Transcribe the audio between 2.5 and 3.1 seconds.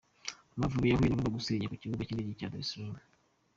es salaam.